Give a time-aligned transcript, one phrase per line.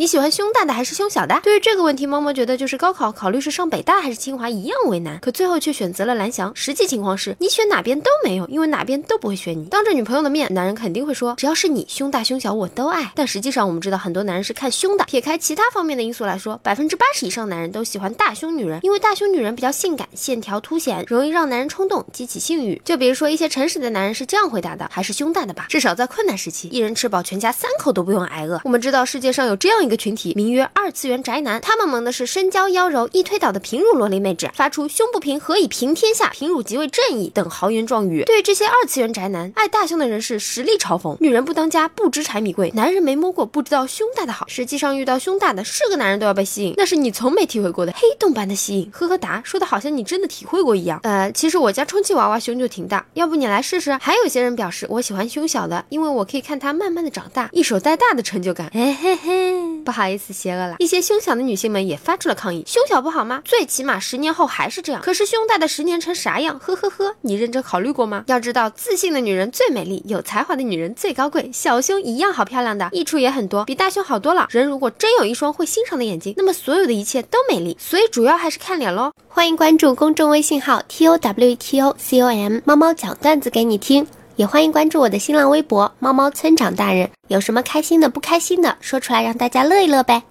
[0.00, 1.38] 你喜欢胸大的还是胸小的？
[1.42, 6.50] 对于这个问题，猫猫觉得就是高考考虑是上北大还是清华一样为难，可最后却选择了蓝翔。
[6.54, 9.66] 实际情况是你选哪边都没用，因为哪边都不会选你。
[9.66, 13.12] 当着女朋友的面，男人肯定会说，只要是你胸大胸小我都爱。
[13.14, 15.04] 但实际上我们知道，很多男人是看胸的。
[15.04, 22.80] 撇开其他方面的因素来说，百分之八十以上男人都喜欢大胸女人，因为大胸女人比较性感，线条凸显，容易让男人冲动，激起性欲。
[22.86, 28.58] 就比如说一些诚实的男人是这样回答的，还是胸大的吧，至少在困难时期，一人吃饱全家三口都不用挨饿。
[28.64, 37.28] 我们知道世界上有这样一一个群体，名曰二次元宅男，他们萌的是身娇腰柔、一推倒的平乳萝莉妹纸，发出胸不平何以平天下，平乳即为正义。
[37.34, 41.16] 等豪言壮语，对于这些二次元宅男，爱大胸的人是实力嘲讽。
[41.18, 44.46] 女人不当家，不知柴米贵；男人没摸过，不知道胸大的好。
[44.46, 48.88] 实际上，遇到胸大的，是个男人都要被吸引，那是你从没体会过的黑洞般的吸引。
[48.92, 51.00] 呵呵哒，说的好像你真的体会过一样。
[51.02, 53.92] 呃，其实我家充气娃娃胸就挺大，要不你来试试？
[53.94, 58.70] 还有些人表示，我喜欢胸小的，因为我可以看它慢慢的长大，一手带大的成就感。
[58.72, 59.59] 嘿嘿嘿，
[59.90, 60.76] 不好意思，邪恶了。
[60.78, 63.42] 一些胸小的女性们也发出了抗议：胸小不好吗？
[63.44, 65.02] 最起码十年后还是这样。
[65.02, 66.56] 可是胸大的十年成啥样？
[66.60, 68.22] 呵呵呵，你认真考虑过吗？
[68.28, 71.50] 要知道，自信的女人最美丽，有才华的女人最高贵。
[71.52, 74.46] 小胸一样好漂亮的，益处也很多，比大胸好多了。
[74.50, 77.76] 人如果真有一双会欣赏的眼睛，那么所有的一切都美丽。
[77.80, 79.10] 所以主要还是看脸喽。
[79.26, 84.06] 欢迎关注公众微信号 t o w t o c o m，猫猫讲段子给你听。
[84.40, 87.10] 也欢迎关注我的新浪微博猫猫村长大人。
[87.28, 90.22] 有什么开心的、不开心的，说出来让大家乐一乐呗。